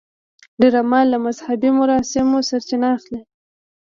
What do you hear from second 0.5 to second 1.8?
ډرامه له مذهبي